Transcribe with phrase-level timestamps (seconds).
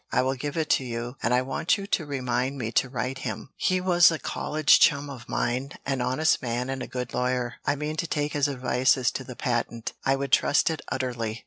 [0.11, 3.19] I will give it to you, and I want you to remind me to write
[3.19, 7.57] him he was a college chum of mine, an honest man and a good lawyer.
[7.67, 11.39] I mean to take his advice as to the patent; I would trust it utterly."